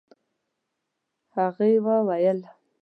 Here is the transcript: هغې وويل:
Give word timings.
هغې 1.35 1.71
وويل: 1.85 2.39